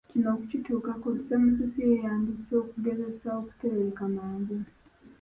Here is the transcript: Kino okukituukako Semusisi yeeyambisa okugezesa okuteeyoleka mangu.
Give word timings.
Kino 0.09 0.27
okukituukako 0.35 1.07
Semusisi 1.27 1.79
yeeyambisa 1.87 2.51
okugezesa 2.61 3.27
okuteeyoleka 3.39 4.03
mangu. 4.15 4.57